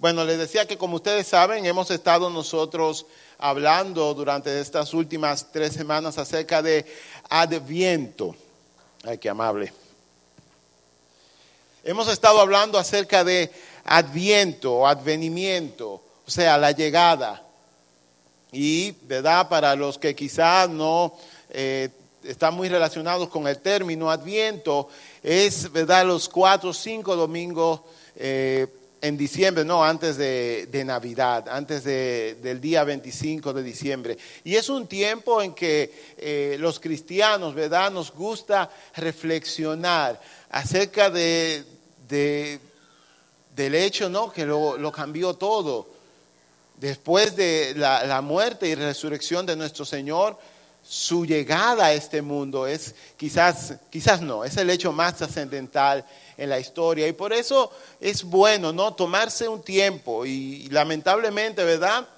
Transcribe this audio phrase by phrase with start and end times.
[0.00, 3.04] Bueno, les decía que como ustedes saben, hemos estado nosotros
[3.36, 6.86] hablando durante estas últimas tres semanas acerca de
[7.28, 8.34] Adviento.
[9.04, 9.70] Ay, qué amable.
[11.84, 13.52] Hemos estado hablando acerca de
[13.84, 17.42] Adviento advenimiento, o sea, la llegada.
[18.52, 19.50] Y, ¿verdad?
[19.50, 21.14] Para los que quizás no
[21.50, 21.90] eh,
[22.24, 24.88] están muy relacionados con el término Adviento,
[25.22, 26.06] es, ¿verdad?
[26.06, 27.82] Los cuatro o cinco domingos.
[28.16, 28.66] Eh,
[29.02, 34.18] en diciembre, no, antes de, Navidad, antes del día 25 de diciembre.
[34.44, 41.64] Y es un tiempo en que eh, los cristianos, ¿verdad?, nos gusta reflexionar acerca de,
[42.08, 45.88] del hecho, ¿no?, que lo, cambió todo.
[46.76, 50.38] Después de la muerte y resurrección de nuestro Señor,
[50.90, 56.04] su llegada a este mundo es quizás, quizás no, es el hecho más trascendental
[56.36, 57.06] en la historia.
[57.06, 58.92] Y por eso es bueno, ¿no?
[58.94, 62.08] Tomarse un tiempo y, lamentablemente, ¿verdad?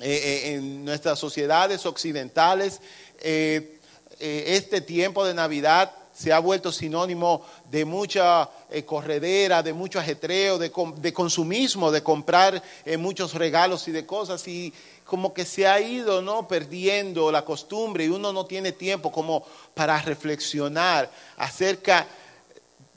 [0.00, 2.80] Eh, eh, en nuestras sociedades occidentales,
[3.20, 3.78] eh,
[4.18, 8.50] este tiempo de Navidad se ha vuelto sinónimo de mucha
[8.84, 12.60] corredera, de mucho ajetreo, de, de consumismo, de comprar
[12.98, 14.48] muchos regalos y de cosas.
[14.48, 14.74] Y
[15.08, 19.42] como que se ha ido no perdiendo la costumbre y uno no tiene tiempo como
[19.72, 22.06] para reflexionar acerca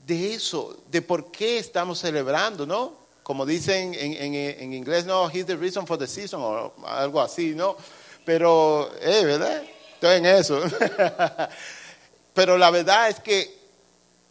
[0.06, 2.92] de eso, de por qué estamos celebrando, ¿no?
[3.22, 7.78] Como dicen en, inglés, no, he's the reason for the season, o algo así, ¿no?
[8.26, 9.62] Pero, eh, ¿verdad?
[9.94, 10.60] Estoy en eso.
[12.34, 13.56] Pero la verdad es que,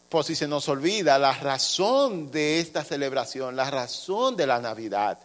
[0.07, 5.17] por si se nos olvida, la razón de esta celebración, la razón de la Navidad,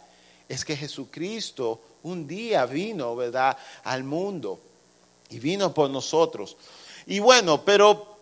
[0.49, 4.59] es que Jesucristo un día vino, ¿verdad?, al mundo
[5.29, 6.57] y vino por nosotros.
[7.05, 8.17] Y bueno, pero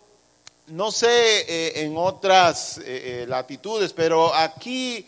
[0.67, 5.05] no sé eh, en otras eh, eh, latitudes, pero aquí,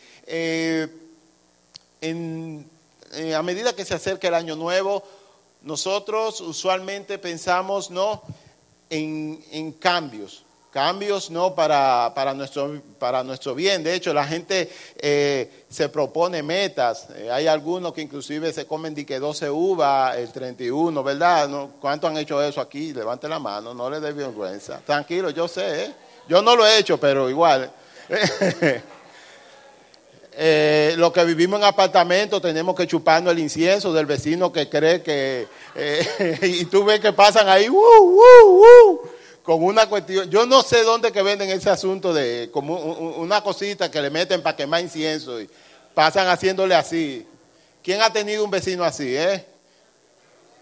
[3.33, 5.03] a medida que se acerca el año nuevo,
[5.63, 8.21] nosotros usualmente pensamos ¿no?
[8.89, 10.43] en cambios
[10.77, 13.83] cambios no para, para, nuestro, para nuestro bien.
[13.83, 17.07] De hecho, la gente eh, se propone metas.
[17.15, 21.47] Eh, hay algunos que inclusive se comen de que 12 uvas el 31, ¿verdad?
[21.47, 21.71] ¿No?
[21.81, 22.93] ¿Cuántos han hecho eso aquí?
[22.93, 24.79] Levante la mano, no le dé vergüenza.
[24.85, 25.85] Tranquilo, yo sé.
[25.85, 25.93] ¿eh?
[26.29, 27.71] Yo no lo he hecho, pero igual.
[30.39, 35.01] Eh, los que vivimos en apartamentos tenemos que chuparnos el incienso del vecino que cree
[35.01, 35.47] que...
[36.43, 37.67] y tú ves que pasan ahí,
[39.47, 43.89] con una cuestión, yo no sé dónde que venden ese asunto de como una cosita
[43.89, 45.49] que le meten para quemar incienso y
[45.93, 47.25] pasan haciéndole así.
[47.81, 49.45] ¿Quién ha tenido un vecino así, eh?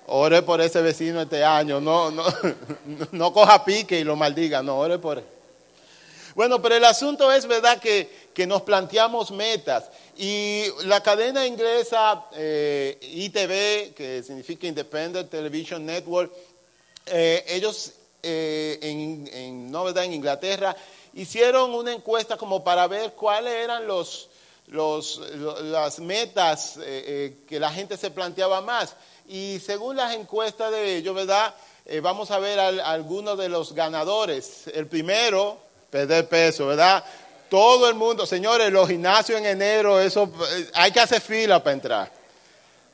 [0.06, 2.26] Ore por ese vecino este año, no, no,
[3.12, 5.26] no coja pique y lo maldiga, no, ore por él.
[6.36, 9.86] Bueno, pero el asunto es verdad que, que nos planteamos metas
[10.16, 16.32] y la cadena inglesa eh, ITV, que significa Independent Television Network,
[17.08, 17.94] eh, ellos
[18.28, 20.76] eh, en, en, en Inglaterra,
[21.14, 24.30] hicieron una encuesta como para ver cuáles eran los,
[24.68, 25.22] los,
[25.62, 28.96] las metas eh, eh, que la gente se planteaba más.
[29.28, 31.54] Y según las encuestas de ellos, ¿verdad?
[32.02, 34.68] vamos a ver algunos de los ganadores.
[34.74, 35.60] El primero,
[35.92, 37.04] perder peso, ¿verdad?
[37.48, 40.32] Todo el mundo, señores, los gimnasios en enero, eso
[40.74, 42.15] hay que hacer fila para entrar.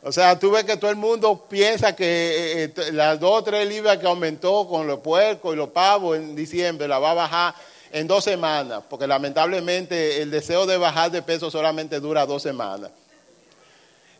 [0.04, 3.44] O sea, tú ves que todo el mundo piensa que eh, eh, las dos o
[3.44, 7.16] tres libras que aumentó con los puercos y los pavos en diciembre la va a
[7.16, 7.56] bajar
[7.92, 12.90] en dos semanas, porque lamentablemente el deseo de bajar de peso solamente dura dos semanas.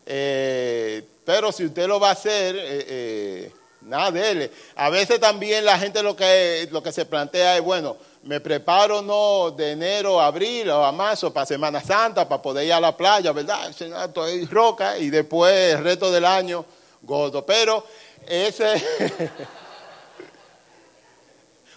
[0.06, 3.52] Eh, pero si usted lo va a hacer,
[3.84, 4.50] nada, dele.
[4.76, 9.02] A veces también la gente lo que, lo que se plantea es, bueno, me preparo
[9.02, 12.96] no de enero abril o a marzo para Semana Santa, para poder ir a la
[12.96, 13.68] playa, ¿verdad?
[13.68, 16.64] Estoy roca y después el resto del año
[17.02, 17.44] gordo.
[17.44, 17.84] Pero
[18.26, 18.82] ese...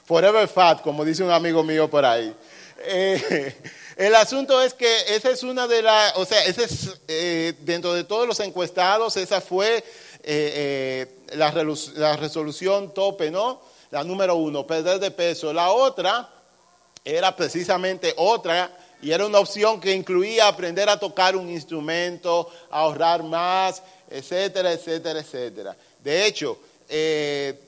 [0.05, 2.31] Forever fat, como dice un amigo mío por ahí.
[2.77, 3.55] Eh,
[3.95, 7.91] el asunto es que esa es una de las, o sea, ese es, eh, dentro
[7.93, 9.83] de todos los encuestados, esa fue
[10.27, 11.53] eh, la,
[11.95, 13.61] la resolución tope, ¿no?
[13.91, 15.53] La número uno, perder de peso.
[15.53, 16.27] La otra
[17.03, 23.21] era precisamente otra y era una opción que incluía aprender a tocar un instrumento, ahorrar
[23.21, 25.77] más, etcétera, etcétera, etcétera.
[26.03, 26.57] De hecho,
[26.89, 27.59] eh,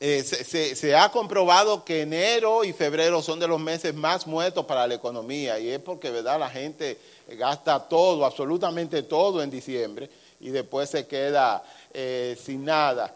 [0.00, 4.86] eh, se, ha comprobado que enero y febrero son de los meses más muertos para
[4.86, 6.98] la economía y es porque verdad la gente
[7.36, 11.62] gasta todo, absolutamente todo en diciembre y después se queda
[11.92, 13.14] eh, sin nada.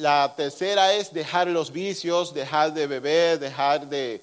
[0.00, 4.20] La tercera es dejar los vicios, dejar de beber, dejar de,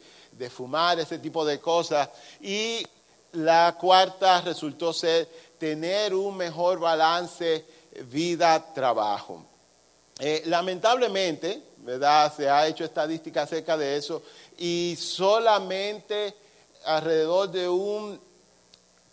[0.52, 2.10] fumar, ese tipo de cosas.
[2.42, 2.86] Y
[3.32, 7.66] la cuarta resultó ser tener un mejor balance
[8.12, 9.44] vida-trabajo.
[10.20, 12.32] Eh, lamentablemente, ¿verdad?
[12.36, 14.22] Se ha hecho estadística acerca de eso
[14.58, 16.36] y solamente
[16.86, 18.20] alrededor de un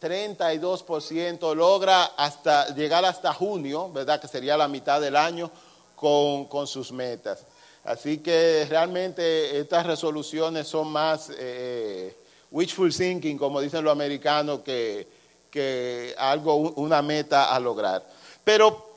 [0.01, 4.21] 32% logra hasta llegar hasta junio, ¿verdad?
[4.21, 5.51] Que sería la mitad del año
[5.95, 7.45] con, sus metas.
[7.85, 12.17] Así que realmente estas resoluciones son más eh,
[12.51, 15.07] wishful thinking, como dicen los americanos, que,
[15.51, 18.07] que algo, una meta a lograr.
[18.45, 18.91] Pero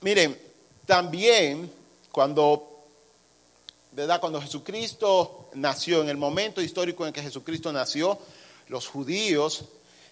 [0.00, 0.38] miren,
[0.86, 1.70] también
[2.10, 2.84] cuando,
[3.92, 4.20] ¿verdad?
[4.20, 8.18] cuando Jesucristo nació, en el momento histórico en que Jesucristo nació,
[8.68, 9.64] los judíos,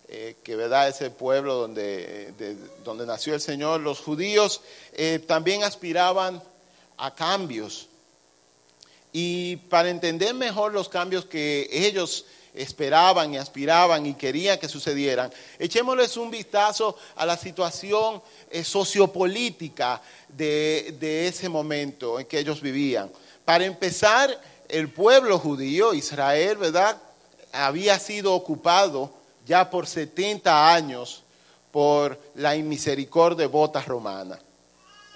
[0.09, 2.33] eh, que verdad es el pueblo donde,
[2.85, 4.61] donde nació el Señor, los judíos
[4.93, 6.43] eh, también aspiraban
[6.97, 7.89] a cambios
[9.13, 15.33] y para entender mejor los cambios que ellos esperaban y aspiraban y querían que sucedieran,
[15.59, 23.11] echémosles un vistazo a la situación eh, sociopolítica de, ese momento en que ellos vivían.
[23.45, 27.01] Para empezar, el pueblo judío, Israel, ¿verdad?
[27.53, 29.13] Había sido ocupado
[29.47, 31.23] ya por 70 años
[31.71, 34.39] por la inmisericordia bota romana.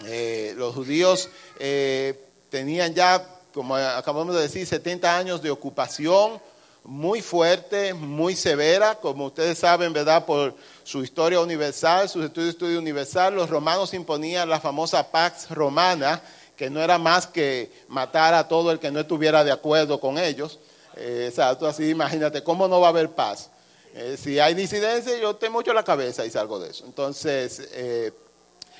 [0.07, 1.29] Eh, los judíos
[1.59, 2.19] eh,
[2.49, 6.41] tenían ya como acabamos de decir, 70 años de ocupación
[6.83, 10.25] muy fuerte, muy severa, como ustedes saben, ¿verdad?
[10.25, 15.51] Por su historia universal, sus estudios de estudio universal, los romanos imponían la famosa Pax
[15.51, 16.23] Romana,
[16.57, 20.19] que no era más que matar a todo el que no estuviera de acuerdo con
[20.19, 20.59] ellos.
[20.97, 23.51] Eh, exacto, así imagínate, ¿cómo no va a haber paz?
[23.95, 26.85] Eh, si hay disidencia, yo te mucho la cabeza y salgo de eso.
[26.87, 28.13] Entonces, eh,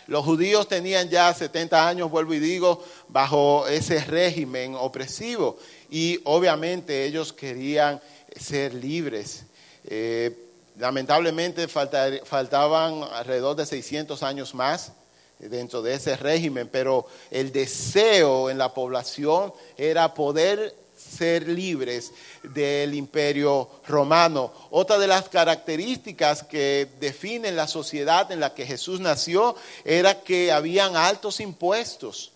[0.07, 5.59] los judíos tenían ya 70 años, vuelvo y digo, bajo ese régimen opresivo
[5.91, 8.01] y obviamente ellos querían
[8.37, 9.45] ser libres.
[9.85, 10.37] Eh,
[10.79, 14.93] lamentablemente faltaban alrededor de 600 años más
[15.39, 20.75] dentro de ese régimen, pero el deseo en la población era poder
[21.11, 22.13] ser libres
[22.43, 24.53] del imperio romano.
[24.71, 30.53] Otra de las características que definen la sociedad en la que Jesús nació era que
[30.53, 32.33] habían altos impuestos.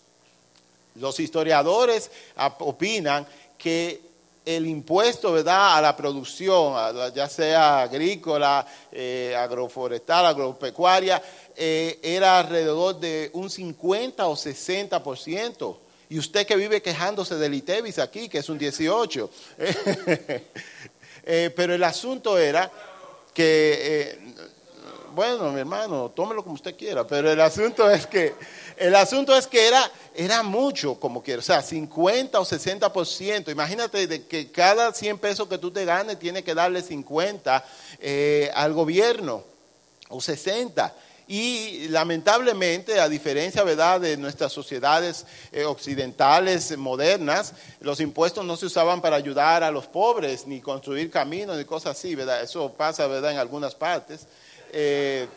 [0.95, 2.11] Los historiadores
[2.59, 3.25] opinan
[3.57, 4.01] que
[4.45, 5.77] el impuesto ¿verdad?
[5.77, 6.75] a la producción,
[7.13, 11.21] ya sea agrícola, eh, agroforestal, agropecuaria,
[11.55, 15.77] eh, era alrededor de un 50 o 60%.
[16.09, 19.29] Y usted que vive quejándose del ITEVIS aquí, que es un 18.
[21.27, 22.71] Eh, pero el asunto era
[23.33, 24.19] que, eh,
[25.15, 28.35] bueno, mi hermano, tómelo como usted quiera, pero el asunto es que,
[28.77, 33.51] el asunto es que era, era mucho, como quiera, o sea, 50 o 60%.
[33.51, 37.65] Imagínate de que cada 100 pesos que tú te ganes, tiene que darle 50
[38.01, 39.43] eh, al gobierno,
[40.09, 40.93] o 60.
[41.27, 43.99] Y lamentablemente, a diferencia ¿verdad?
[43.99, 49.87] de nuestras sociedades eh, occidentales modernas, los impuestos no se usaban para ayudar a los
[49.87, 52.43] pobres, ni construir caminos, ni cosas así, ¿verdad?
[52.43, 53.31] Eso pasa ¿verdad?
[53.31, 54.27] en algunas partes.
[54.71, 55.27] Eh,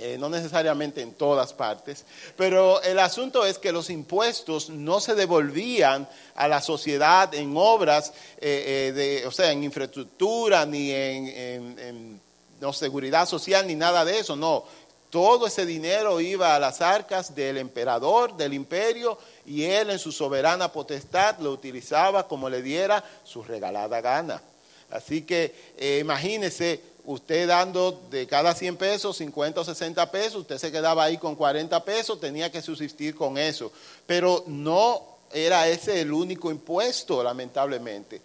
[0.00, 2.04] eh, no necesariamente en todas partes,
[2.36, 8.12] pero el asunto es que los impuestos no se devolvían a la sociedad en obras,
[8.40, 12.20] de, o sea, en infraestructura, ni en,
[12.60, 14.64] no, seguridad social, ni nada de eso, no.
[15.10, 20.12] Todo ese dinero iba a las arcas del emperador, del imperio, y él en su
[20.12, 24.42] soberana potestad lo utilizaba como le diera su regalada gana.
[24.90, 30.58] Así que eh, imagínese usted dando de cada 100 pesos, 50 o 60 pesos, usted
[30.58, 33.72] se quedaba ahí con 40 pesos, tenía que subsistir con eso.
[34.06, 38.20] Pero no era ese el único impuesto, lamentablemente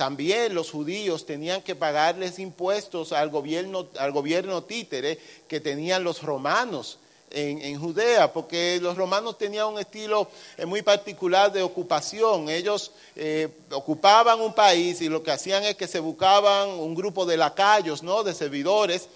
[0.00, 6.22] también los judíos tenían que pagarles impuestos al gobierno, al gobierno títere que tenían los
[6.22, 6.98] romanos
[7.30, 10.26] en, Judea, porque los romanos tenían un estilo
[10.56, 12.48] eh, muy particular de ocupación.
[12.48, 17.26] Ellos eh, ocupaban un país y lo que hacían es que se buscaban un grupo
[17.26, 18.22] de lacayos, ¿no?
[18.22, 19.06] de servidores,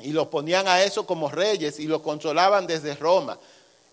[0.00, 3.38] y los ponían a eso como reyes y los controlaban desde Roma.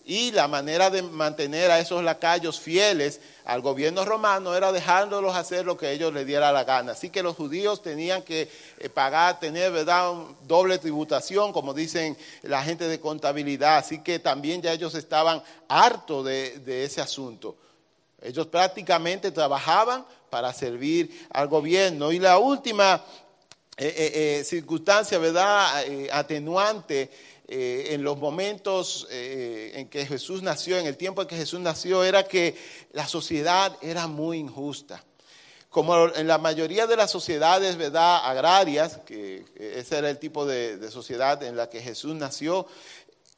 [0.06, 5.66] Y la manera de mantener a esos lacayos fieles al gobierno romano era dejándolos hacer
[5.66, 6.92] lo que ellos les diera la gana.
[6.92, 10.12] Así que los judíos tenían que eh, pagar, tener ¿verdad?
[10.46, 13.78] doble tributación, como dicen la gente de contabilidad.
[13.78, 17.56] Así que también ya ellos estaban hartos de, ese asunto.
[18.22, 22.12] Ellos prácticamente trabajaban para servir al gobierno.
[22.12, 23.02] Y la última
[23.78, 25.86] eh, eh, circunstancia, ¿verdad?
[26.12, 27.10] atenuante
[27.46, 31.60] eh, en los momentos eh, en que Jesús nació, en el tiempo en que Jesús
[31.60, 32.56] nació, era que
[32.94, 35.04] la sociedad era muy injusta.
[35.70, 38.22] como en la mayoría de las sociedades ¿verdad?
[38.24, 42.66] agrarias, que ese era el tipo de, sociedad en la que Jesús nació,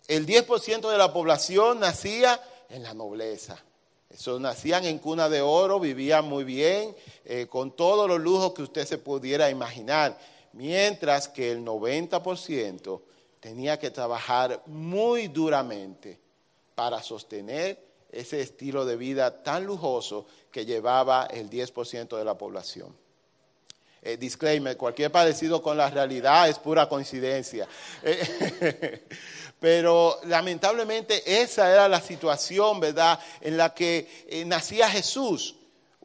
[0.08, 3.64] el 10% de la población nacía en la nobleza.
[4.10, 6.96] Eso, nacían en cuna de oro, vivían muy bien,
[7.26, 10.20] eh, con todos los lujos que usted se pudiera imaginar,
[10.54, 13.02] mientras que el 90%
[13.46, 16.20] tenía que trabajar muy duramente
[16.74, 17.80] para sostener
[18.12, 22.98] ese estilo de vida tan lujoso que llevaba el 10% de la población.
[24.02, 27.68] Eh, disclaimer, cualquier parecido con la realidad es pura coincidencia.
[29.60, 35.56] pero lamentablemente esa era la situación, ¿verdad?, en la que eh, nacía Jesús.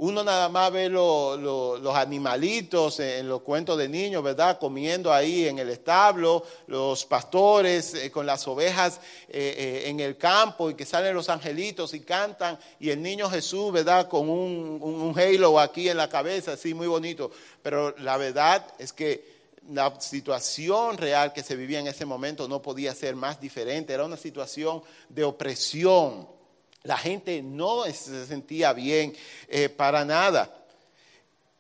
[0.03, 4.59] Uno nada más ve los animalitos en los cuentos de niños, ¿verdad?
[4.59, 10.17] Comiendo ahí en el establo, los pastores eh, con las ovejas eh, eh, en el
[10.17, 14.09] campo y que salen los angelitos y cantan y el niño Jesús, ¿verdad?
[14.09, 17.31] Con un, un halo aquí en la cabeza, así muy bonito.
[17.63, 19.23] Pero la verdad es que
[19.71, 23.93] la situación real que se vivía en ese momento no podía ser más diferente.
[23.93, 24.81] Era una situación
[25.11, 26.40] de opresión
[26.83, 29.15] la gente no se sentía bien
[29.49, 30.55] eh, para nada.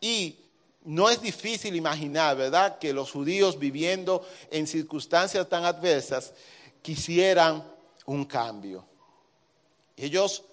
[0.01, 0.37] Y
[0.85, 6.33] no es difícil imaginar, ¿verdad?, que los judíos viviendo en circunstancias tan adversas
[6.81, 7.63] quisieran
[8.07, 8.87] un cambio.
[9.97, 10.45] Ellos,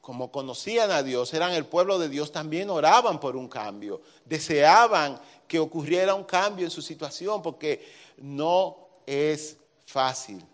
[0.00, 5.20] como conocían a Dios, eran el pueblo de Dios, también oraban por un cambio, deseaban
[5.48, 7.84] que ocurriera un cambio en su situación, porque
[8.18, 10.44] no es fácil.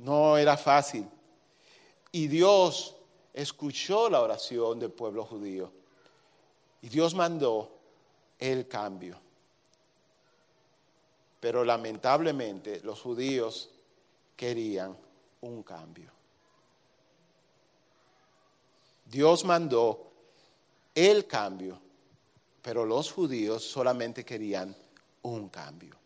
[0.00, 1.06] No era fácil.
[2.10, 2.96] Y Dios
[3.34, 5.70] escuchó la oración del pueblo judío.
[6.80, 7.70] Y Dios mandó
[8.38, 9.20] el cambio.
[11.38, 13.70] Pero lamentablemente los judíos
[14.36, 14.96] querían
[15.42, 16.10] un cambio.
[19.04, 20.12] Dios mandó
[20.94, 21.78] el cambio,
[22.62, 24.74] pero los judíos solamente querían
[25.22, 25.99] un cambio.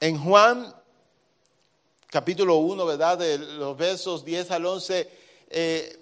[0.00, 0.74] En Juan
[2.06, 3.18] capítulo 1, ¿verdad?
[3.18, 5.10] De los versos 10 al 11,
[5.50, 5.96] eh,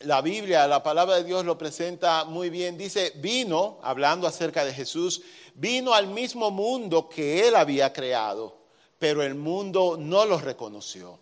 [0.00, 2.76] la Biblia, la palabra de Dios lo presenta muy bien.
[2.76, 5.22] Dice, vino, hablando acerca de Jesús,
[5.54, 8.58] vino al mismo mundo que él había creado,
[8.98, 11.18] pero el mundo no lo reconoció.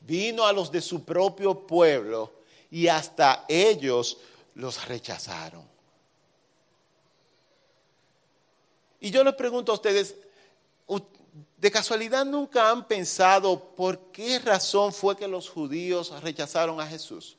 [0.00, 2.32] Vino a los de su propio pueblo
[2.70, 4.16] y hasta ellos
[4.54, 5.70] los rechazaron.
[8.98, 10.16] Y yo les pregunto a ustedes,
[11.56, 17.36] ¿De casualidad nunca han pensado por qué razón fue que los judíos rechazaron a Jesús?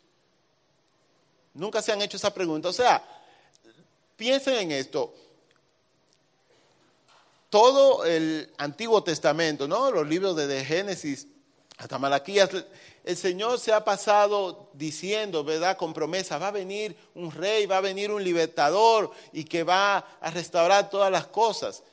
[1.53, 2.69] Nunca se han hecho esa pregunta.
[2.69, 3.03] O sea,
[4.15, 5.13] piensen en esto.
[7.49, 9.91] Todo el Antiguo Testamento, ¿no?
[9.91, 11.27] Los libros de Génesis
[11.77, 12.49] hasta Malaquías,
[13.03, 15.75] el Señor se ha pasado diciendo, ¿verdad?
[15.75, 19.97] Con promesa, va a venir un rey, va a venir un libertador y que va
[19.97, 21.83] a restaurar todas las cosas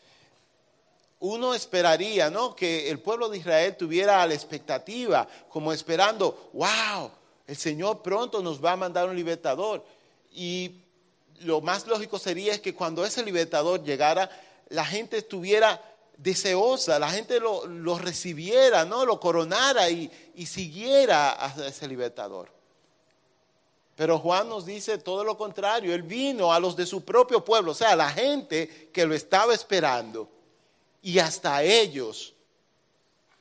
[1.20, 2.56] uno esperaría, ¿no?
[2.56, 7.10] Que el pueblo de Israel tuviera la expectativa, como esperando, wow,
[7.46, 9.84] el Señor pronto nos va a mandar un libertador.
[10.32, 10.80] Y
[11.40, 14.30] lo más lógico sería que cuando ese libertador llegara,
[14.70, 15.82] la gente estuviera
[16.16, 19.04] deseosa, la gente lo, recibiera, ¿no?
[19.04, 22.50] Lo coronara y, y siguiera a ese libertador.
[23.94, 27.72] Pero Juan nos dice todo lo contrario, él vino a los de su propio pueblo,
[27.72, 30.39] o sea, a la gente que lo estaba esperando
[31.02, 32.34] y hasta ellos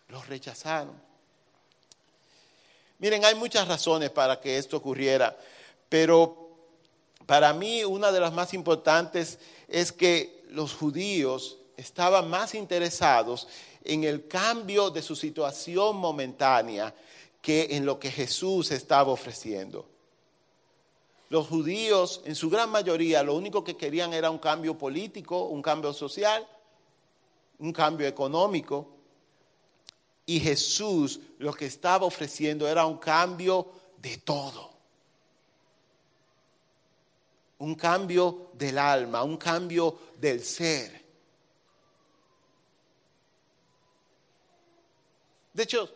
[0.07, 0.99] los rechazaron.
[2.99, 5.37] Miren, hay muchas razones para que esto ocurriera,
[5.87, 6.49] pero
[7.25, 13.47] para mí una de las más importantes es que los judíos estaban más interesados
[13.83, 16.93] en el cambio de su situación momentánea
[17.41, 19.85] que en lo que Jesús estaba ofreciendo.
[21.29, 25.61] Los judíos, en su gran mayoría, lo único que querían era un cambio político, un
[25.61, 26.45] cambio social,
[27.59, 28.87] un cambio económico.
[30.25, 34.69] Y Jesús lo que estaba ofreciendo era un cambio de todo.
[37.59, 40.99] Un cambio del alma, un cambio del ser.
[45.53, 45.89] De hecho,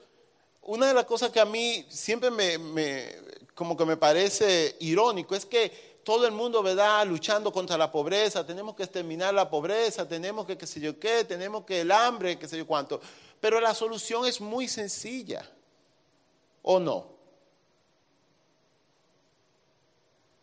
[0.63, 3.15] una de las cosas que a mí siempre me,
[3.53, 8.45] como que me parece irónico es que todo el mundo, ¿verdad?, luchando contra la pobreza,
[8.45, 12.38] tenemos que exterminar la pobreza, tenemos que qué sé yo qué, tenemos que el hambre,
[12.38, 13.00] qué sé yo cuánto.
[13.39, 15.50] Pero la solución es muy sencilla,
[16.62, 17.13] ¿o no?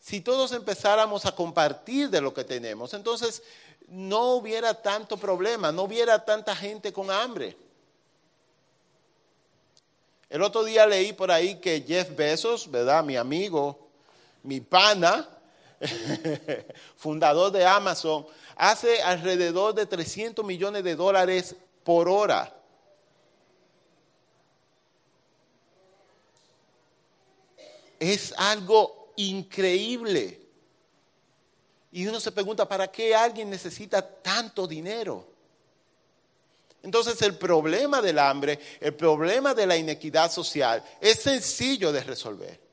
[0.00, 3.42] Si todos empezáramos a compartir de lo que tenemos, entonces
[3.88, 7.56] no hubiera tanto problema, no hubiera tanta gente con hambre.
[10.28, 13.02] El otro día leí por ahí que Jeff Bezos, ¿verdad?
[13.02, 13.88] Mi amigo,
[14.42, 15.28] mi pana,
[16.96, 22.54] fundador de Amazon, hace alrededor de 300 millones de dólares por hora.
[27.98, 30.40] Es algo increíble.
[31.92, 35.26] Y uno se pregunta, ¿para qué alguien necesita tanto dinero?
[36.82, 42.69] Entonces el problema del hambre, el problema de la inequidad social es sencillo de resolver.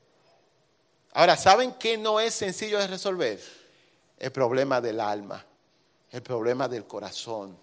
[1.18, 3.40] Ahora, ¿saben qué no es sencillo de resolver?
[4.20, 5.44] El problema del alma,
[6.12, 7.58] el problema del corazón,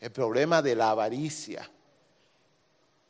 [0.00, 1.70] el problema de la avaricia,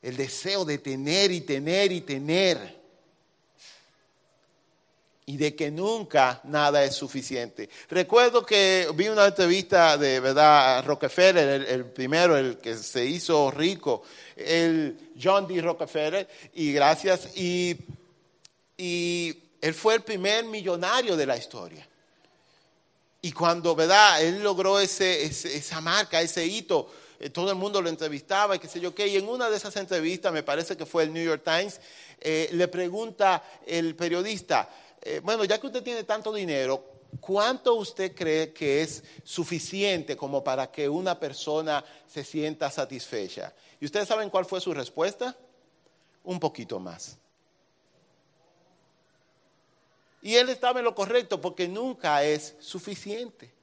[0.03, 2.79] el deseo de tener y tener y tener
[5.25, 7.71] y de que nunca nada es suficiente.
[7.89, 14.03] Recuerdo que vi una entrevista de verdad Rockefeller, el, primero, el que se hizo rico,
[14.37, 15.63] el John D.
[15.63, 17.75] Rockefeller, y gracias, y,
[19.61, 21.87] él fue el primer millonario de la historia.
[23.23, 24.23] Y cuando, ¿verdad?
[24.23, 28.69] Él logró ese, esa marca, ese hito, eh, todo el mundo lo entrevistaba y qué
[28.69, 29.09] sé yo qué.
[29.09, 31.81] Y en una de esas entrevistas, me parece que fue el New York Times,
[32.21, 34.69] eh, le pregunta el periodista,
[35.03, 36.85] eh, bueno, ya que usted tiene tanto dinero,
[37.21, 43.53] ¿cuánto usted cree que es suficiente como para que una persona se sienta satisfecha?
[43.81, 45.37] ¿Y ustedes saben cuál fue su respuesta?
[46.25, 47.19] Un poquito más.
[50.26, 53.54] Y él estaba en lo correcto porque nunca es suficiente.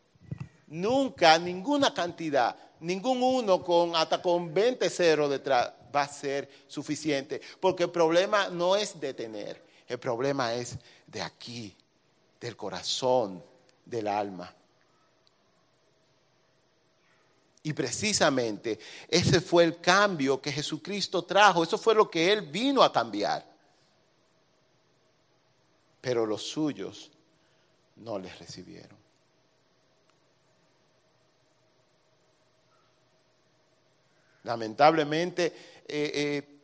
[0.67, 7.41] Nunca, ninguna cantidad, ningún uno con hasta con 20 ceros detrás va a ser suficiente.
[7.59, 11.75] Porque el problema no es de tener, el problema es de aquí,
[12.39, 13.43] del corazón,
[13.83, 14.55] del alma.
[17.61, 18.79] Y precisamente
[19.09, 23.52] ese fue el cambio que Jesucristo trajo, eso fue lo que Él vino a cambiar.
[26.03, 27.09] Pero los suyos
[27.95, 28.97] no les recibieron.
[34.43, 35.45] Lamentablemente,
[35.87, 36.59] eh, eh,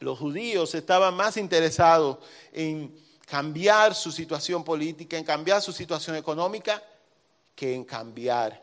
[0.00, 2.18] los judíos estaban más interesados
[2.52, 2.94] en
[3.24, 6.82] cambiar su situación política, en cambiar su situación económica,
[7.56, 8.62] que en cambiar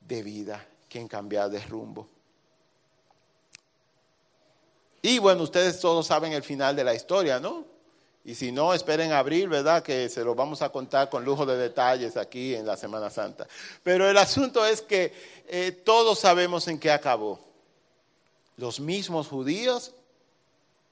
[0.00, 2.08] de vida, que en cambiar de rumbo.
[5.00, 7.71] Y bueno, ustedes todos saben el final de la historia, ¿no?
[8.24, 9.82] Y si no, esperen abril, ¿verdad?
[9.82, 13.48] Que se lo vamos a contar con lujo de detalles aquí en la Semana Santa.
[13.82, 15.12] Pero el asunto es que
[15.48, 17.40] eh, todos sabemos en qué acabó.
[18.56, 19.92] Los mismos judíos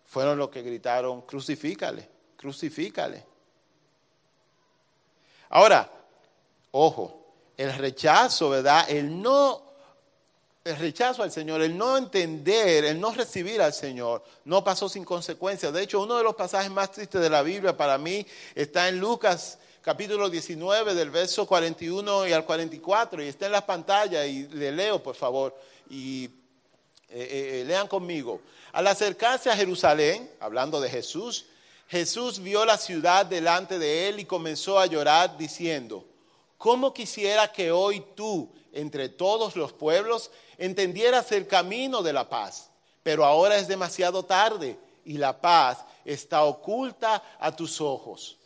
[0.07, 3.25] fueron los que gritaron, crucifícale, crucifícale.
[5.51, 5.89] Ahora,
[6.73, 7.21] ojo,
[7.57, 8.91] el rechazo, ¿verdad?
[8.91, 9.70] El no,
[10.71, 15.05] el rechazo al Señor, el no entender, el no recibir al Señor, no pasó sin
[15.05, 15.73] consecuencias.
[15.73, 18.99] De hecho, uno de los pasajes más tristes de la Biblia para mí está en
[18.99, 24.47] Lucas capítulo 19, del verso 41 y al 44, y está en la pantalla, y
[24.49, 25.57] le leo, por favor,
[25.89, 26.31] y eh,
[27.09, 28.41] eh, eh, lean conmigo.
[28.73, 31.47] Al acercarse a Jerusalén, hablando de Jesús,
[31.89, 36.05] Jesús vio la ciudad delante de él y comenzó a llorar diciendo,
[36.57, 42.71] ¿cómo quisiera que hoy tú, entre todos los pueblos, entendieras el camino de la paz?
[43.03, 48.37] Pero ahora es demasiado tarde y la paz está oculta a tus ojos.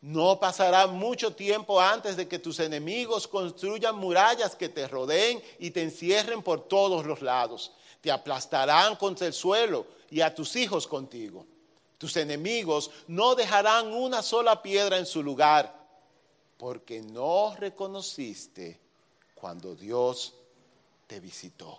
[0.00, 5.70] No pasará mucho tiempo antes de que tus enemigos construyan murallas que te rodeen y
[5.70, 10.86] te encierren por todos los lados te aplastarán contra el suelo y a tus hijos
[10.86, 11.46] contigo.
[11.98, 15.78] Tus enemigos no dejarán una sola piedra en su lugar,
[16.56, 18.80] porque no reconociste
[19.40, 20.34] cuando Dios
[21.06, 21.78] te visitó.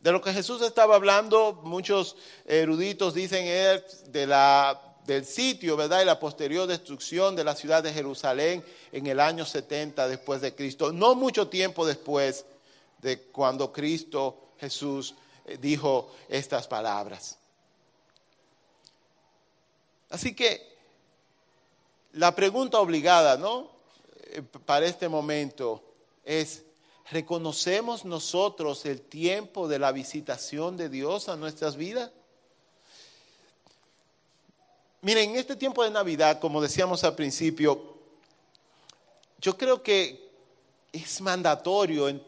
[0.00, 6.02] De lo que Jesús estaba hablando, muchos eruditos dicen es de la del sitio, ¿verdad?
[6.02, 10.54] Y la posterior destrucción de la ciudad de Jerusalén en el año 70 después de
[10.54, 10.92] Cristo.
[10.92, 12.44] No mucho tiempo después
[13.02, 15.14] de cuando Cristo Jesús
[15.46, 17.36] eh, dijo estas palabras.
[20.10, 20.69] Así que
[22.12, 23.70] la pregunta obligada, ¿no?
[24.24, 25.82] Eh, para este momento
[26.24, 26.62] es,
[27.10, 32.10] ¿reconocemos nosotros el tiempo de la visitación de Dios a nuestras vidas?
[35.02, 37.96] Miren, en este tiempo de Navidad, como decíamos al principio,
[39.38, 40.28] yo creo que
[40.92, 42.20] es mandatorio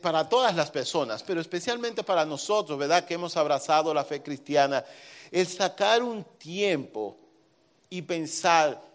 [0.00, 3.04] para todas las personas, pero especialmente para nosotros, ¿verdad?
[3.04, 4.84] Que hemos abrazado la fe cristiana,
[5.30, 7.16] el sacar un tiempo
[7.88, 8.89] y pensar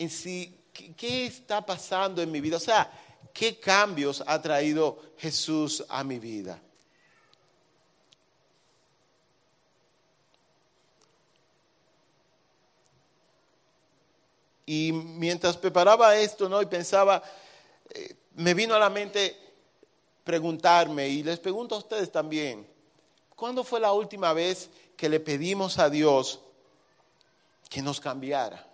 [0.00, 0.58] en si,
[0.96, 2.56] ¿qué está pasando en mi vida?
[2.56, 2.90] O sea,
[3.34, 6.58] qué cambios ha traído Jesús a mi vida.
[14.64, 16.62] Y mientras preparaba esto, ¿no?
[16.62, 17.22] Y pensaba,
[17.90, 19.36] eh, me vino a la mente
[20.24, 22.66] preguntarme, y les pregunto a ustedes también,
[23.36, 26.40] ¿cuándo fue la última vez que le pedimos a Dios
[27.68, 28.69] que nos cambiara?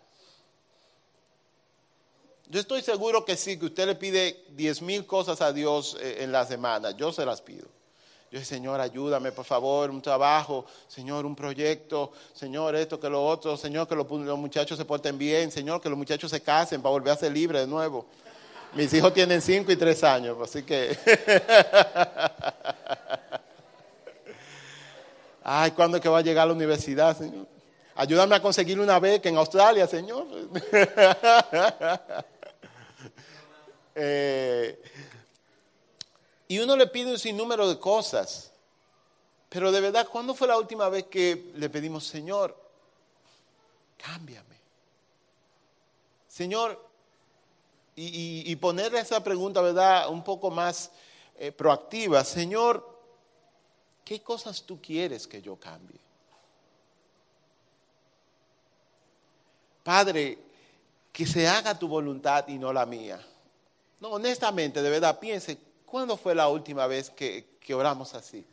[2.49, 6.19] Yo estoy seguro que sí, que usted le pide diez mil cosas a Dios eh,
[6.21, 6.93] en la semana.
[6.93, 7.65] Yo se las pido.
[8.31, 13.25] Yo digo, Señor, ayúdame, por favor, un trabajo, Señor, un proyecto, Señor, esto, que lo
[13.25, 16.93] otro, Señor, que los, muchachos se porten bien, Señor, que los muchachos se casen para
[16.93, 18.07] volver a ser libres de nuevo.
[18.75, 20.97] Mis hijos tienen cinco y tres años, así que...
[25.43, 27.47] Ay, ¿cuándo es que va a llegar a la universidad, Señor?
[27.95, 30.27] Ayúdame a conseguir una beca en Australia, Señor.
[33.99, 34.79] Eh,
[36.49, 38.53] y uno le pide un sinnúmero de cosas.
[39.49, 42.55] Pero de verdad, ¿cuándo fue la última vez que le pedimos, Señor,
[43.97, 44.57] cámbiame?
[46.29, 46.85] Señor,
[47.99, 50.11] y, ponerle esa pregunta, ¿verdad?
[50.11, 50.91] Un poco más
[51.39, 52.23] eh, proactiva.
[52.25, 52.87] Señor,
[54.05, 55.99] ¿qué cosas tú quieres que yo cambie?
[59.83, 60.37] Padre,
[61.11, 63.19] que se haga tu voluntad y no la mía.
[64.01, 68.47] No, honestamente, de verdad, piense, ¿cuándo fue la última vez que, que oramos así?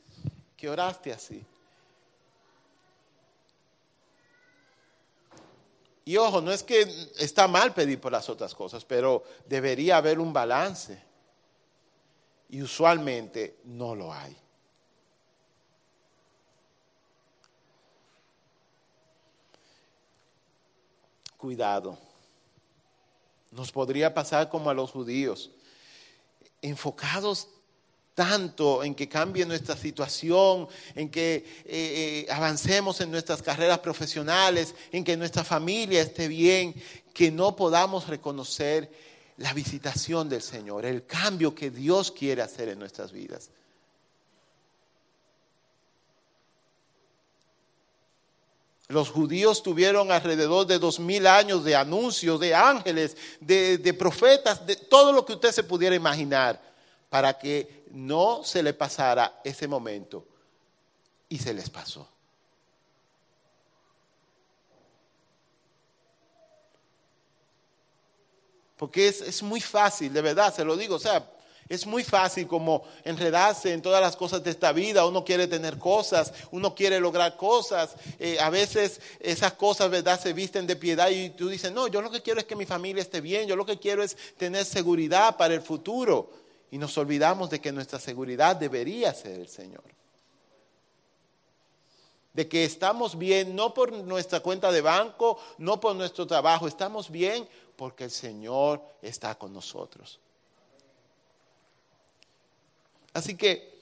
[0.56, 1.46] Que oraste así.
[6.06, 6.82] Y ojo, no es que
[7.18, 11.02] está mal pedir por las otras cosas, pero debería haber un balance.
[12.50, 14.38] Y usualmente no lo hay.
[21.38, 22.13] Cuidado
[23.54, 25.52] nos podría pasar como a los judíos,
[26.62, 27.50] enfocados
[28.14, 34.76] tanto en que cambie nuestra situación, en que eh, eh, avancemos en nuestras carreras profesionales,
[34.92, 36.76] en que nuestra familia esté bien,
[37.14, 38.92] que no podamos reconocer
[39.38, 43.50] la visitación del Señor, el cambio que Dios quiere hacer en nuestras vidas.
[48.90, 54.76] Los judíos tuvieron alrededor de dos mil años de anuncios, de ángeles, de, profetas, de
[54.76, 56.62] todo lo que usted se pudiera imaginar,
[57.10, 60.28] para que no se le pasara ese momento.
[61.30, 62.08] Y se les pasó.
[68.78, 70.96] Porque es, es muy fácil, de verdad, se lo digo.
[70.96, 71.33] O sea,
[71.70, 75.06] es muy fácil como enredarse en todas las cosas de esta vida.
[75.06, 77.96] Uno quiere tener cosas, uno quiere lograr cosas.
[78.20, 82.02] Eh, a veces esas cosas, ¿verdad?, se visten de piedad y tú dices, no, yo
[82.02, 84.66] lo que quiero es que mi familia esté bien, yo lo que quiero es tener
[84.66, 86.30] seguridad para el futuro.
[86.72, 89.84] Y nos olvidamos de que nuestra seguridad debería ser el Señor.
[92.34, 97.12] De que estamos bien no por nuestra cuenta de banco, no por nuestro trabajo, estamos
[97.12, 100.20] bien porque el Señor está con nosotros.
[103.14, 103.80] Así que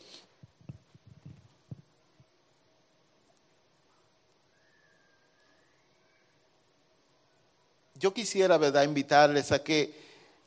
[7.96, 9.94] yo quisiera, ¿verdad?, invitarles a que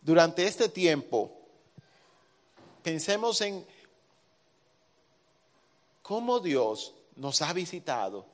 [0.03, 1.33] durante este tiempo
[2.83, 3.65] pensemos en
[6.03, 8.34] cómo Dios nos ha visitado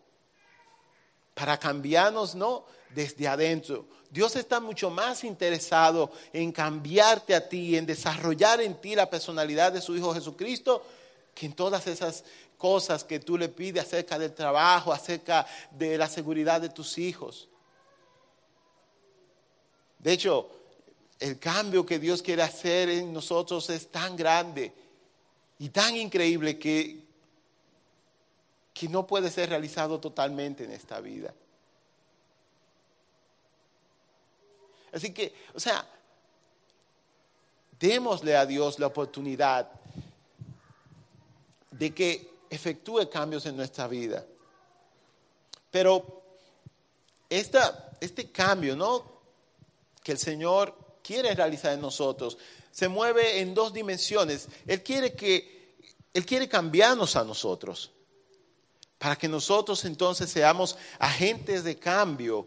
[1.40, 2.66] para cambiarnos, ¿no?
[2.94, 3.86] Desde adentro.
[4.10, 9.72] Dios está mucho más interesado en cambiarte a ti, en desarrollar en ti la personalidad
[9.72, 10.84] de su Hijo Jesucristo,
[11.34, 12.24] que en todas esas
[12.58, 17.48] cosas que tú le pides acerca del trabajo, acerca de la seguridad de tus hijos.
[19.98, 20.50] De hecho,
[21.18, 24.74] el cambio que Dios quiere hacer en nosotros es tan grande
[25.58, 27.06] y tan increíble que,
[28.72, 31.34] que no puede ser realizado totalmente en esta vida.
[34.92, 35.86] Así que, o sea,
[37.78, 39.70] démosle a Dios la oportunidad
[41.70, 44.24] de que efectúe cambios en nuestra vida.
[45.70, 46.22] Pero
[47.28, 49.20] este cambio, ¿no?
[50.02, 52.36] Que el Señor quiere realizar en nosotros,
[52.72, 54.48] se mueve en dos dimensiones.
[54.66, 55.76] Él quiere que,
[56.12, 57.92] Él quiere cambiarnos a nosotros
[59.00, 62.46] para que nosotros entonces seamos agentes de cambio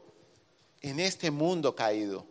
[0.82, 2.28] en este mundo caído,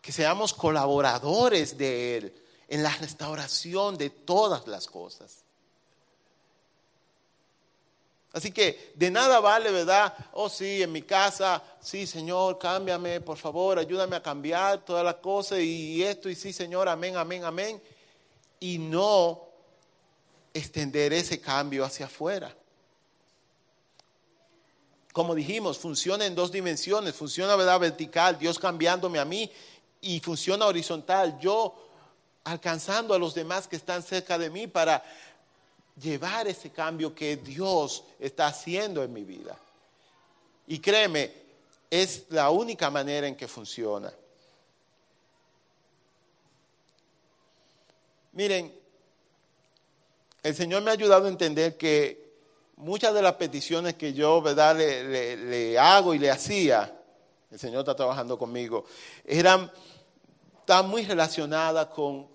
[0.00, 5.38] que seamos colaboradores de Él en la restauración de todas las cosas.
[8.32, 10.14] Así que de nada vale, ¿verdad?
[10.34, 15.16] Oh, sí, en mi casa, sí, Señor, cámbiame, por favor, ayúdame a cambiar todas las
[15.16, 17.82] cosas y esto, y sí, Señor, amén, amén, amén.
[18.60, 19.48] y no
[20.52, 22.56] extender ese cambio hacia afuera.
[25.14, 27.78] Como dijimos, funciona en dos dimensiones, funciona ¿verdad?
[27.78, 29.48] vertical, Dios cambiándome a mí,
[30.00, 31.72] y funciona horizontal, yo
[32.42, 35.04] alcanzando a los demás que están cerca de mí para
[36.02, 39.56] llevar ese cambio que Dios está haciendo en mi vida.
[40.66, 41.32] Y créeme,
[41.88, 44.12] es la única manera en que funciona.
[48.32, 48.76] Miren,
[50.42, 52.23] el Señor me ha ayudado a entender que
[52.76, 54.76] muchas de las peticiones que yo ¿verdad?
[54.76, 57.00] Le, hago y le hacía,
[57.50, 58.84] el Señor está trabajando conmigo,
[59.24, 59.70] eran
[60.64, 62.26] tan muy relacionadas con,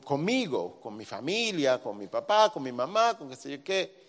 [0.00, 4.06] conmigo, con mi familia, con mi papá, con mi mamá, con qué sé yo qué.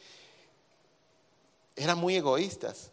[1.76, 2.92] Eran muy egoístas.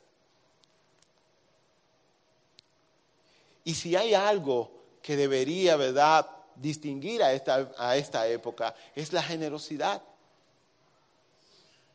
[3.65, 4.71] Y si hay algo
[5.01, 10.03] que debería, ¿verdad?, distinguir a esta, a esta época, es la generosidad.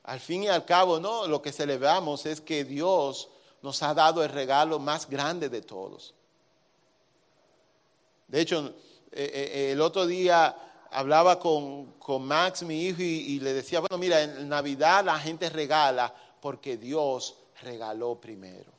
[0.03, 3.29] Al fin y al cabo, no, lo que celebramos es que Dios
[3.61, 6.13] nos ha dado el regalo más grande de todos.
[8.27, 8.73] De hecho,
[9.11, 10.55] eh, eh, el otro día
[10.91, 16.13] hablaba con, Max, mi hijo, y, le decía, bueno, mira, en Navidad la gente regala
[16.41, 18.71] porque Dios regaló primero.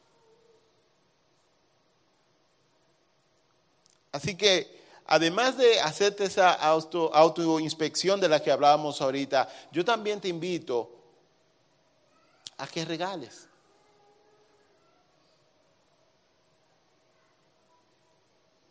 [4.13, 10.21] Así que, además de hacerte esa auto, autoinspección de la que hablábamos ahorita, yo también
[10.21, 11.00] te invito
[12.61, 13.49] a que regales.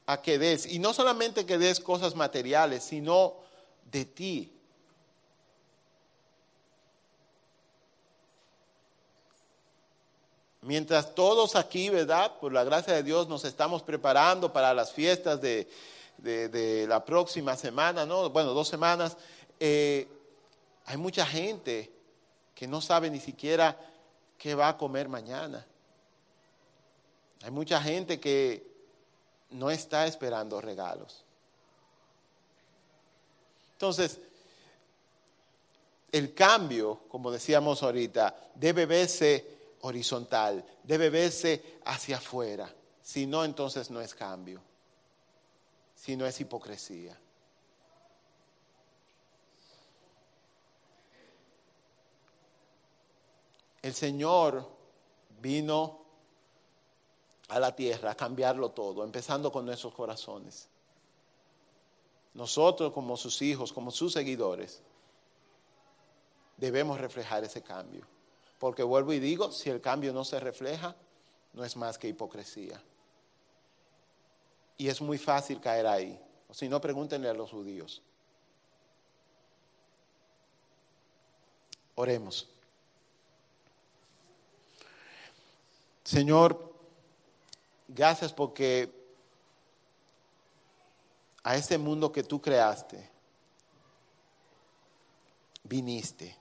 [0.05, 3.35] A que des, y no solamente que des cosas materiales, sino
[3.91, 4.55] de ti.
[10.61, 12.37] Mientras todos aquí, ¿verdad?
[12.39, 15.67] Por la gracia de Dios nos estamos preparando para las fiestas de,
[16.87, 18.29] la próxima semana, ¿no?
[18.29, 19.17] Bueno, dos semanas.
[19.59, 20.07] Eh,
[20.85, 21.98] hay mucha gente
[22.59, 23.73] que no sabe ni siquiera
[24.37, 25.65] qué va a comer mañana.
[27.41, 28.69] Hay mucha gente que
[29.51, 31.23] no está esperando regalos.
[33.71, 34.19] Entonces,
[36.11, 42.69] el cambio, como decíamos ahorita, debe verse horizontal, debe verse hacia afuera.
[43.01, 44.61] Si no, entonces no es cambio.
[45.95, 47.17] Si no es hipocresía.
[53.81, 54.67] El Señor
[55.41, 55.99] vino
[57.47, 60.67] a la tierra a cambiarlo todo, empezando con nuestros corazones.
[62.33, 64.81] Nosotros como sus hijos, como sus seguidores,
[66.57, 68.05] debemos reflejar ese cambio.
[68.59, 70.95] Porque vuelvo y digo, si el cambio no se refleja,
[71.53, 72.81] no es más que hipocresía.
[74.77, 76.21] Y es muy fácil caer ahí.
[76.49, 78.01] O si no, pregúntenle a los judíos.
[81.95, 82.47] Oremos.
[86.09, 86.73] Señor,
[87.87, 88.91] gracias porque
[91.43, 93.07] a ese mundo que tú creaste,
[95.61, 96.35] viniste.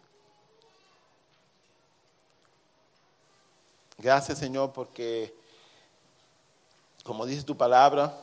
[3.98, 5.36] Gracias Señor porque,
[7.04, 8.18] como dice tu palabra,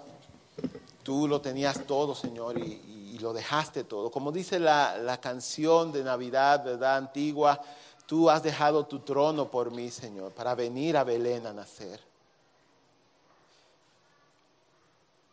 [1.03, 4.11] tú lo tenías todo Señor y, lo dejaste todo.
[4.11, 6.97] Como dice la, la canción de Navidad, ¿verdad?
[6.97, 7.61] Antigua,
[8.05, 11.99] tú has dejado tu trono por mí Señor, para venir a Belén a nacer.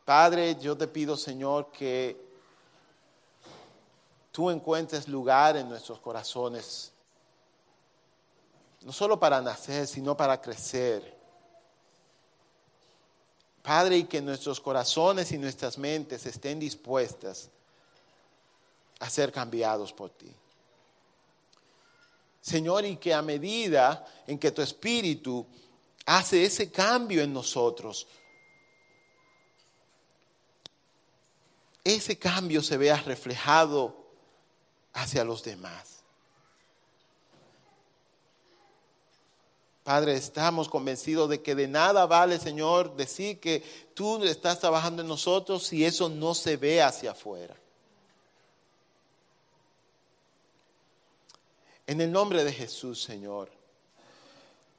[0.04, 2.20] Padre, yo te pido Señor que
[4.30, 6.92] tú encuentres lugar en nuestros corazones
[8.84, 11.16] no solo para nacer, sino para crecer.
[13.62, 17.48] Padre, y que nuestros corazones y nuestras mentes estén dispuestas
[18.98, 20.34] a ser cambiados por ti.
[22.42, 25.46] Señor, y que a medida en que tu Espíritu
[26.04, 28.08] hace ese cambio en nosotros,
[31.84, 33.96] ese cambio se vea reflejado
[34.92, 36.02] hacia los demás.
[39.84, 43.62] Padre, estamos convencidos de que de nada vale, Señor, decir que
[43.94, 47.56] tú estás trabajando en nosotros si eso no se ve hacia afuera.
[51.92, 53.50] En el nombre de Jesús, Señor,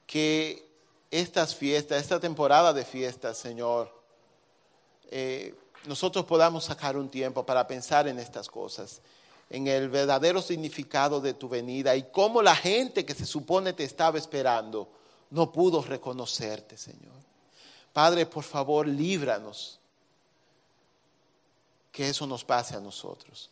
[0.07, 0.67] que
[1.11, 3.93] estas fiestas, esta temporada de fiestas, Señor,
[5.11, 5.53] eh,
[5.85, 8.99] nosotros podamos sacar un tiempo para pensar en estas cosas
[9.51, 13.83] en el verdadero significado de tu venida y cómo la gente que se supone te
[13.83, 14.89] estaba esperando
[15.29, 17.13] no pudo reconocerte, Señor.
[17.93, 19.79] Padre, por favor, líbranos
[21.91, 23.51] que eso nos pase a nosotros.